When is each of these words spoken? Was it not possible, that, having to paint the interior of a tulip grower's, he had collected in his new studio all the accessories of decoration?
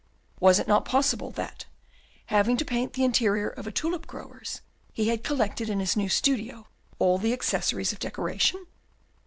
Was 0.39 0.57
it 0.57 0.67
not 0.67 0.83
possible, 0.83 1.29
that, 1.29 1.65
having 2.25 2.57
to 2.57 2.65
paint 2.65 2.93
the 2.93 3.03
interior 3.03 3.49
of 3.49 3.67
a 3.67 3.71
tulip 3.71 4.07
grower's, 4.07 4.61
he 4.91 5.09
had 5.09 5.23
collected 5.23 5.69
in 5.69 5.79
his 5.79 5.95
new 5.95 6.09
studio 6.09 6.65
all 6.97 7.19
the 7.19 7.33
accessories 7.33 7.93
of 7.93 7.99
decoration? 7.99 8.65